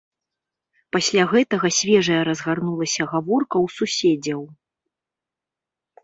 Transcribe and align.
Пасля 0.95 1.23
гэтага 1.33 1.67
свежая 1.79 2.21
разгарнулася 2.29 3.01
гаворка 3.11 3.55
ў 3.65 3.67
суседзяў. 3.77 4.41